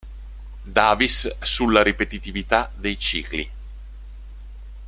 [0.65, 3.49] Davis sulla ripetitività dei cicli.